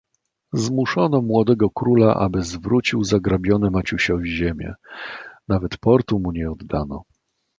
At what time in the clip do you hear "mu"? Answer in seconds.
6.19-6.31